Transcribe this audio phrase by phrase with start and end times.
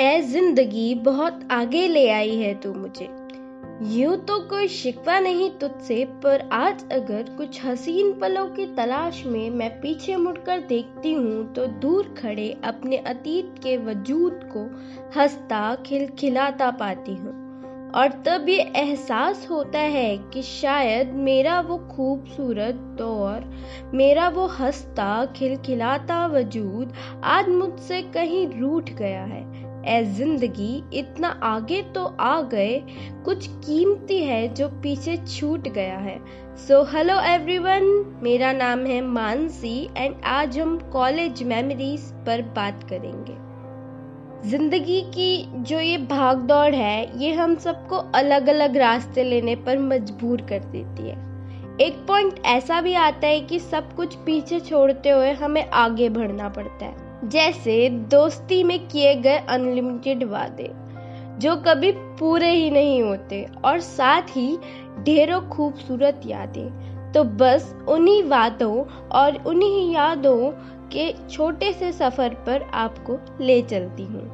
[0.00, 3.08] ए ज़िंदगी बहुत आगे ले आई है तू मुझे।
[3.90, 9.48] यूँ तो कोई शिकवा नहीं तुझसे, पर आज अगर कुछ हसीन पलों की तलाश में
[9.50, 14.66] मैं पीछे मुड़कर देखती हूँ तो दूर खड़े अपने अतीत के वजूद को
[15.18, 17.34] हंसता, खिलखिलाता पाती हूँ।
[17.94, 23.44] और तब ये एहसास होता है कि शायद मेरा वो खूबसूरत दौर,
[23.94, 26.92] मेरा वो हंसता, खिलखिलाता वजूद
[27.24, 29.45] आज मुझसे कहीं रूठ गया है।
[29.88, 32.82] ए ज़िंदगी, इतना आगे तो आ गए,
[33.24, 36.18] कुछ कीमती है जो पीछे छूट गया है।
[36.58, 37.84] सो हेलो एवरीवन
[38.22, 43.36] मेरा नाम है मानसी एंड आज हम कॉलेज मेमोरीज पर बात करेंगे।
[44.48, 49.78] ज़िंदगी की जो ये भाग दौड़ है, ये हम सबको अलग अलग रास्ते लेने पर
[49.78, 51.24] मजबूर कर देती है।
[51.80, 56.48] एक पॉइंट ऐसा भी आता है कि सब कुछ पीछे छोड़ते हुए हमें आगे बढ़ना
[56.48, 60.70] पड़ता है। जैसे दोस्ती में किए गए अनलिमिटेड वादे,
[61.38, 64.58] जो कभी पूरे ही नहीं होते और साथ ही
[65.02, 70.50] ढेरों खूबसूरत यादें। तो बस उन्हीं वादों और उन्हीं यादों
[70.92, 74.24] के छोटे से सफ़र पर आपको ले चलती हूँ।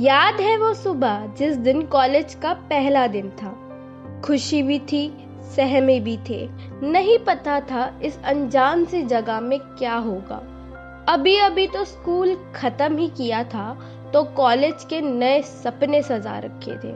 [0.00, 3.50] याद है वो सुबह जिस दिन कॉलेज का पहला दिन था।
[4.24, 6.48] खुशी भी थी सहमे भी थे।
[6.82, 10.42] नहीं पता था इस अनजान सी जगह में क्या होगा।
[11.08, 13.72] अभी अभी तो स्कूल खत्म ही किया था
[14.12, 16.92] तो कॉलेज के नए सपने सजा रखे थे।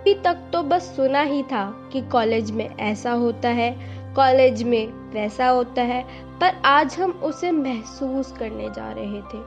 [0.00, 3.70] अभी तक तो बस सुना ही था कि कॉलेज में ऐसा होता है,
[4.14, 6.02] कॉलेज में वैसा होता है,
[6.40, 9.40] पर आज हम उसे महसूस करने जा रहे थे।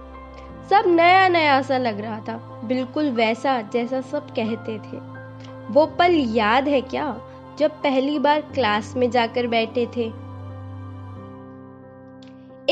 [0.70, 4.98] सब नया नया सा लग रहा था, बिल्कुल वैसा जैसा सब कहते थे।
[5.74, 7.08] वो पल याद है क्या?
[7.60, 10.30] जब पहली बार क्लास में जाकर बैठे थे।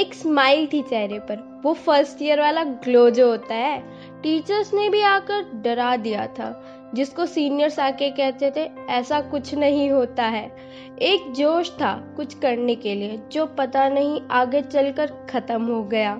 [0.01, 3.83] एक स्माइल थी चेहरे पर। वो फ़र्स्ट ईयर वाला ग्लो जो होता है।
[4.23, 6.63] टीचर्स ने भी आकर डरा दिया था,
[6.95, 10.57] जिसको सीनियर्स आके कहते थे, ऐसा कुछ नहीं होता है।
[11.01, 16.15] एक जोश था कुछ करने के लिए, जो पता नहीं आगे चलकर खत्म हो गया।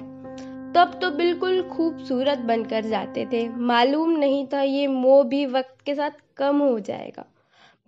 [0.76, 5.96] तब तो बिल्कुल खूबसूरत बनकर जाते थे। मालूम नहीं था ये मोह भी वक्त के
[5.96, 7.26] साथ कम हो जाएगा।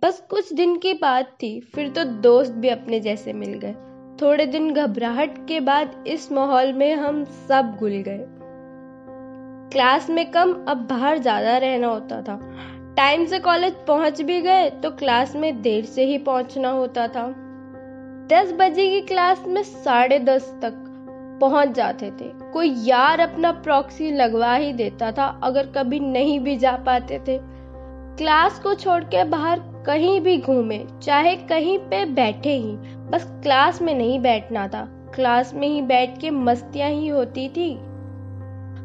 [0.02, 3.72] बस कुछ दिन की बात थी, फिर तो दोस्त भी अपने जैसे मिल गए।
[4.22, 8.24] थोड़े दिन घबराहट के बाद इस माहौल में हम सब घुल गए।
[9.72, 12.38] क्लास में कम अब बाहर ज़्यादा रहना होता था।
[12.96, 17.26] टाइम से कॉलेज पहुँच भी गए तो क्लास में देर से ही पहुँचना होता था।
[18.30, 20.84] दस बजे की क्लास में साढ़े दस तक
[21.40, 26.56] पहुँच जाते थे। कोई यार अपना प्रॉक्सी लगवा ही देता था, अगर कभी नहीं भी
[26.56, 27.38] जा पाते थे।
[28.16, 32.72] क्लास को छोड़ के बाहर कहीं भी घूमे, चाहे कहीं पे बैठे ही,
[33.10, 37.74] बस क्लास में नहीं बैठना था। क्लास में ही बैठ के मस्तियाँ ही होती थी।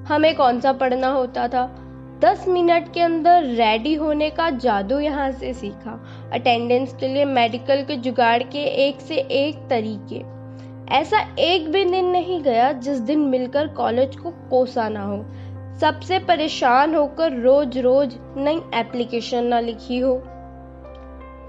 [0.07, 1.75] हमें कौन सा पढ़ना होता था?
[2.19, 7.81] दस मिनट के अंदर रेडी होने का जादू यहाँ से सीखा। अटेंडेंस के लिए मेडिकल
[7.81, 10.35] के जुगाड़ के एक से एक तरीके।
[10.95, 15.25] ऐसा एक भी दिन नहीं गया जिस दिन मिलकर कॉलेज को कोसा ना हो।
[15.79, 20.23] सबसे परेशान होकर रोज रोज नई एप्लीकेशन ना लिखी हो।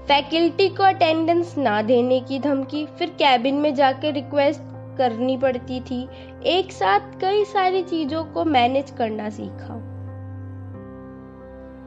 [0.07, 4.61] फैकल्टी को अटेंडेंस ना देने की धमकी, फिर कैबिन में जाकर रिक्वेस्ट
[4.97, 6.07] करनी पड़ती थी।
[6.45, 9.75] एक साथ कई सारी चीज़ों को मैनेज करना सीखा।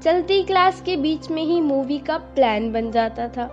[0.04, 3.50] चलती क्लास के बीच में ही मूवी का प्लान बन जाता था।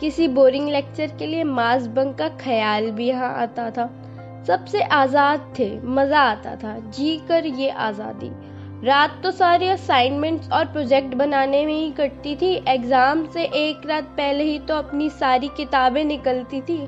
[0.00, 3.86] किसी बोरिंग लेक्चर के लिए मास बंक का ख्याल भी यहाँ आता था।
[4.46, 8.30] सबसे आज़ाद थे, मज़ा आता था। जी कर ये आज़ादी।
[8.84, 14.04] रात तो सारी असाइनमेंट्स और प्रोजेक्ट बनाने में ही कटती थी। एग्ज़ाम से एक रात
[14.16, 16.78] पहले ही तो अपनी सारी किताबें निकलती थी।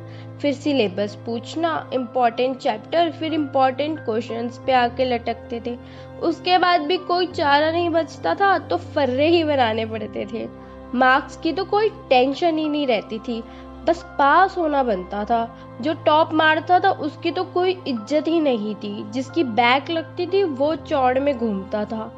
[0.40, 5.76] फिर सिलेबस पूछना इम्पोर्टेंट चैप्टर फिर इम्पोर्टेंट क्वेश्चंस पे आके लटकते थे।
[6.20, 10.46] उसके बाद भी कोई चारा नहीं बचता था तो फर्रे ही बनाने पड़ते थे।
[10.94, 13.42] मार्क्स की तो कोई टेंशन ही नहीं रहती थी।
[13.86, 18.74] बस पास होना बनता था। जो टॉप मारता था, उसकी तो कोई इज़्ज़त ही नहीं
[18.74, 22.10] थी। जिसकी बैक लगती थी, वो चौड़ में घूमता था।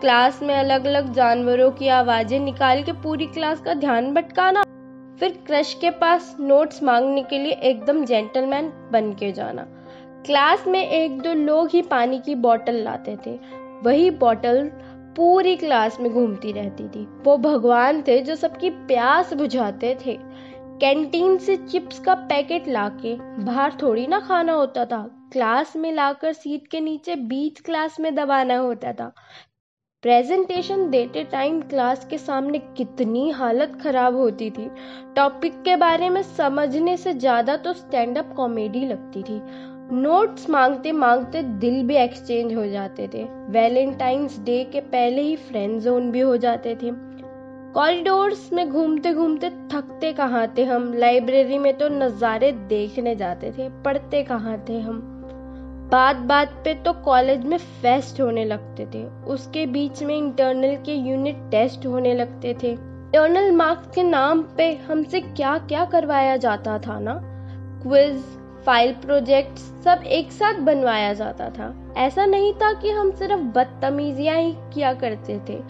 [0.00, 4.62] क्लास में अलग अलग जानवरों की आवाज़ें निकाल के पूरी क्लास का ध्यान भटकाना,
[5.20, 9.66] फिर क्रश के पास नोट्स मांगने के लिए एकदम जेंटलमैन बन के जाना।
[10.26, 13.38] क्लास में एक दो लोग ही पानी की बोतल लाते थे।
[13.82, 14.70] वही बोतल
[15.16, 20.18] पूरी क्लास में घूमती रहती थी। वो भगवान थे जो सबकी प्यास बुझाते थे।
[20.82, 23.14] कैंटीन से चिप्स का पैकेट लाके
[23.44, 25.02] बाहर थोड़ी ना खाना होता था।
[25.32, 29.06] क्लास में लाकर सीट के नीचे बीच क्लास में दबाना होता था।
[30.04, 34.68] प्रेजेंटेशन देते टाइम क्लास के सामने कितनी हालत खराब होती थी।
[35.16, 39.40] टॉपिक के बारे में समझने से ज़्यादा तो स्टैंड अप कॉमेडी लगती थी।
[39.92, 45.80] नोट्स मांगते मांगते दिल भी एक्सचेंज हो जाते थे। वैलेंटाइंस डे के पहले ही फ्रेंड
[45.80, 47.11] जोन भी हो जाते थे।
[47.74, 50.92] कॉरिडोर्स में घूमते घूमते थकते कहाँ थे हम?
[50.94, 54.98] लाइब्रेरी में तो नज़ारे देखने जाते थे, पढ़ते कहाँ थे हम?
[55.92, 60.94] बात बात पे तो कॉलेज में फेस्ट होने लगते थे। उसके बीच में इंटरनल के
[60.94, 66.78] यूनिट टेस्ट होने लगते थे। इंटरनल मार्क्स के नाम पे हमसे क्या क्या करवाया जाता
[66.78, 67.20] था ना?
[67.82, 68.22] क्विज,
[68.66, 74.36] फ़ाइल प्रोजेक्ट सब एक साथ बनवाया जाता था। ऐसा नहीं था कि हम सिर्फ़ बदतमीजियाँ
[74.36, 75.60] ही किया करते थे।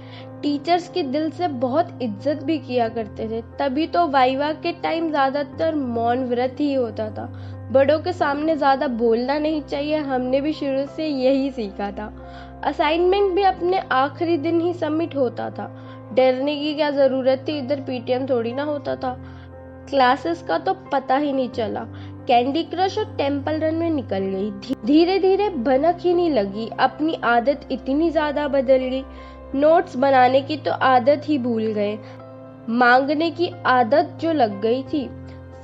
[0.42, 5.08] टीचर्स की दिल से बहुत इज़्ज़त भी किया करते थे। तभी तो वाइवा के टाइम
[5.10, 7.26] ज़्यादातर मौन व्रत ही होता था।
[7.72, 12.12] बड़ों के सामने ज़्यादा बोलना नहीं चाहिए, हमने भी शुरू से यही सीखा था।
[12.64, 15.70] असाइनमेंट भी अपने आखिरी दिन ही सबमिट होता था।
[16.14, 17.58] डरने की क्या ज़रूरत थी?
[17.58, 19.16] इधर पीटीएम थोड़ी ना होता था।
[19.90, 21.80] क्लासेस का तो पता ही नहीं चला।
[22.28, 27.14] कैंडी क्रश और टेंपल रन में निकल गई। धीरे धीरे भनक ही नहीं लगी। अपनी
[27.24, 29.02] आदत इतनी ज़्यादा बदल गई।
[29.54, 31.98] नोट्स बनाने की तो आदत ही भूल गए।
[32.70, 35.08] मांगने की आदत जो लग गई थी,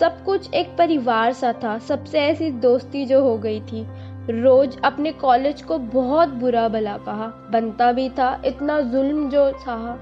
[0.01, 3.87] सब कुछ एक परिवार सा था। सबसे ऐसी दोस्ती जो हो गई थी।
[4.33, 9.99] रोज अपने कॉलेज को बहुत बुरा भला कहा। बनता भी था, इतना जुल्म जो सहा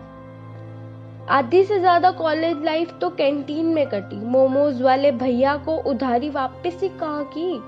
[1.30, 6.78] आधी से ज़्यादा कॉलेज लाइफ तो कैंटीन में कटी। मोमोज वाले भैया को उधारी वापस
[6.82, 7.58] ही कहा की?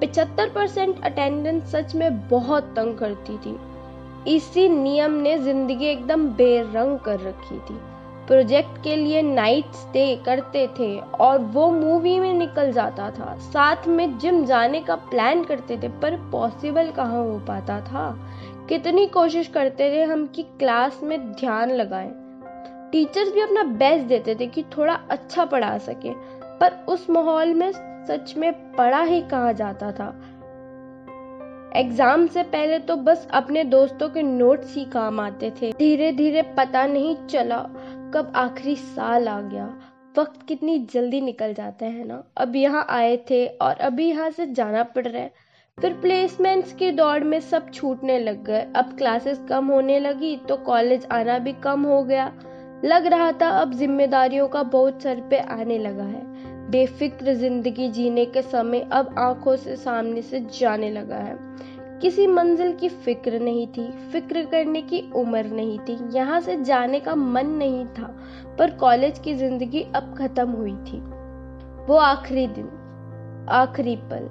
[0.00, 3.56] पिछहत्तर परसेंट अटेंडेंस सच में बहुत तंग करती थी।
[4.28, 7.78] इसी नियम ने ज़िंदगी एकदम बेरंग कर रखी थी।
[8.26, 13.88] प्रोजेक्ट के लिए नाइट स्टे करते थे और वो मूवी में निकल जाता था। साथ
[13.88, 18.18] में जिम जाने का प्लान करते थे, पर पॉसिबल कहाँ हो पाता था?
[18.68, 22.12] कितनी कोशिश करते थे हम कि क्लास में ध्यान लगाएँ।
[22.92, 26.10] टीचर्स भी अपना बेस्ट देते थे कि थोड़ा अच्छा पढ़ा सके,
[26.58, 27.72] पर उस माहौल में
[28.08, 30.14] सच में पढ़ा ही कहा जाता था।
[31.76, 36.42] एग्ज़ाम से पहले तो बस अपने दोस्तों के नोट्स ही काम आते थे। धीरे धीरे
[36.56, 37.58] पता नहीं चला
[38.14, 39.64] कब आखिरी साल आ गया।
[40.14, 44.46] वक्त कितनी जल्दी निकल जाता है ना। अब यहाँ आए थे और अभी यहाँ से
[44.48, 45.32] जाना पड़ रहा है।
[45.78, 50.56] फिर प्लेसमेंट्स की दौड़ में सब छूटने लग गए। अब क्लासेस कम होने लगी तो
[50.66, 52.32] कॉलेज आना भी कम हो गया।
[52.84, 56.22] लग रहा था अब जिम्मेदारियों का बहुत सर पे आने लगा है।
[56.70, 61.36] बेफिक्र ज़िंदगी जीने के समय अब आँखों से सामने से जाने लगा है।
[62.00, 67.00] किसी मंजिल की फ़िक्र नहीं थी, फ़िक्र करने की उम्र नहीं थी, यहाँ से जाने
[67.00, 68.14] का मन नहीं था,
[68.58, 71.00] पर कॉलेज की ज़िंदगी अब खत्म हुई थी।
[71.86, 72.68] वो आखिरी दिन,
[73.50, 74.28] आखिरी पल,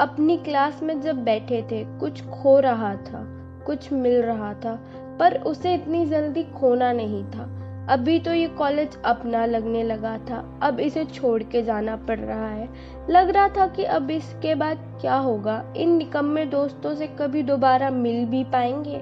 [0.00, 3.24] अपनी क्लास में जब बैठे थे, कुछ खो रहा था,
[3.66, 4.74] कुछ मिल रहा था,
[5.20, 7.59] पर उसे इतनी जल्दी खोना नहीं था।
[7.90, 12.48] अभी तो ये कॉलेज अपना लगने लगा था। अब इसे छोड़ के जाना पड़ रहा
[12.48, 12.68] है।
[13.10, 15.74] लग रहा था कि अब इसके बाद क्या होगा?
[15.76, 18.98] इन निकम्मे दोस्तों से कभी दोबारा मिल भी पाएँगे?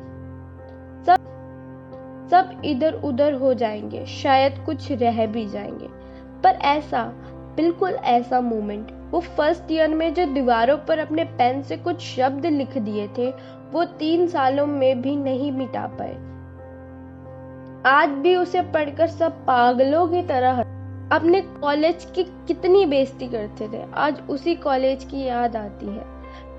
[1.07, 1.17] सब
[2.31, 5.89] सब इधर उधर हो जाएँगे। शायद कुछ रह भी जाएँगे।
[6.43, 7.05] पर ऐसा,
[7.57, 12.47] बिल्कुल ऐसा मोमेंट वो फ़र्स्ट ईयर में जो दीवारों पर अपने पेन से कुछ शब्द
[12.47, 13.31] लिख दिए थे,
[13.73, 16.38] वो तीन सालों में भी नहीं मिटा पाए।
[17.87, 20.61] आज भी उसे पढ़कर सब पागलों की तरह
[21.13, 26.05] अपने कॉलेज की कितनी बेइज्जती करते थे। आज उसी कॉलेज की याद आती है।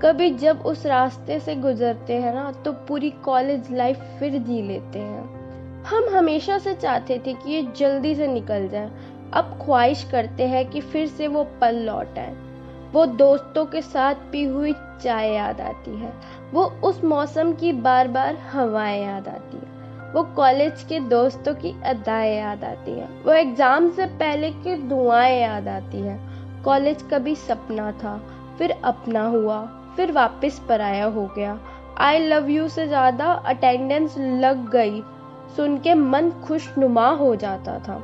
[0.02, 4.98] कभी जब उस रास्ते से गुजरते हैं ना तो पूरी कॉलेज लाइफ फिर जी लेते
[4.98, 8.90] हैं। हम हमेशा से चाहते थे कि ये जल्दी से निकल जाए।
[9.32, 12.34] अब ख्वाहिश करते हैं कि फिर से वो पल लौट आए।
[12.92, 14.72] वो दोस्तों के साथ पी हुई
[15.02, 16.12] चाय याद आती है।
[16.52, 19.69] वो उस मौसम की बार बार हवाएँ याद आती है।
[20.14, 25.40] वो कॉलेज के दोस्तों की अदाएँ याद आती हैं। वो एग्ज़ाम से पहले की दुआएँ
[25.40, 28.16] याद आती हैं। कॉलेज कभी सपना था,
[28.58, 29.60] फिर अपना हुआ,
[29.96, 31.58] फिर वापस पराया हो गया।
[31.98, 35.02] आई लव यू से ज़्यादा अटेंडेंस लग गई,
[35.56, 38.02] सुन के मन खुशनुमा हो जाता था।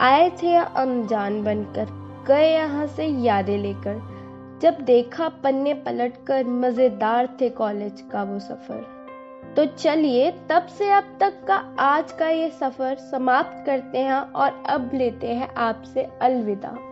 [0.00, 1.88] आए थे अनजान बनकर,
[2.28, 4.00] गए यहाँ से यादें लेकर।
[4.62, 9.01] जब देखा पन्ने पलटकर, मज़ेदार थे कॉलेज का वो सफ़र।
[9.56, 14.62] तो चलिए तब से अब तक का आज का ये सफ़र समाप्त करते हैं और
[14.66, 16.91] अब लेते हैं आपसे अलविदा।